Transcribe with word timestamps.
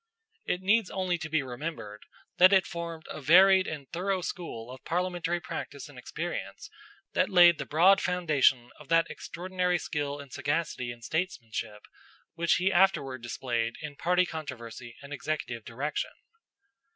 It 0.47 0.61
needs 0.63 0.89
only 0.89 1.19
to 1.19 1.29
be 1.29 1.43
remembered 1.43 2.01
that 2.39 2.51
it 2.53 2.65
formed 2.65 3.05
a 3.11 3.21
varied 3.21 3.67
and 3.67 3.87
thorough 3.91 4.21
school 4.21 4.71
of 4.71 4.83
parliamentary 4.83 5.39
practice 5.39 5.87
and 5.87 5.99
experience 5.99 6.71
that 7.13 7.29
laid 7.29 7.59
the 7.59 7.67
broad 7.67 8.01
foundation 8.01 8.71
of 8.79 8.87
that 8.89 9.11
extraordinary 9.11 9.77
skill 9.77 10.19
and 10.19 10.33
sagacity 10.33 10.91
in 10.91 11.03
statesmanship 11.03 11.83
which 12.33 12.55
he 12.55 12.73
afterward 12.73 13.21
displayed 13.21 13.75
in 13.79 13.95
party 13.95 14.25
controversy 14.25 14.97
and 15.03 15.13
executive 15.13 15.63
direction. 15.65 16.13